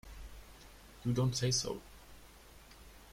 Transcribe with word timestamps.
You 1.05 1.13
don't 1.13 1.35
say 1.37 1.51
so! 1.51 1.79